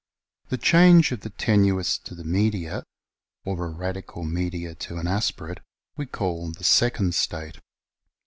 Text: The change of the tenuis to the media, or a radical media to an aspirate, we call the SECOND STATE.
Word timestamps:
The 0.49 0.57
change 0.57 1.11
of 1.11 1.19
the 1.21 1.29
tenuis 1.29 1.99
to 2.05 2.15
the 2.15 2.23
media, 2.23 2.85
or 3.45 3.67
a 3.67 3.69
radical 3.69 4.23
media 4.23 4.73
to 4.73 4.97
an 4.97 5.05
aspirate, 5.05 5.59
we 5.95 6.07
call 6.07 6.51
the 6.51 6.63
SECOND 6.63 7.13
STATE. 7.13 7.59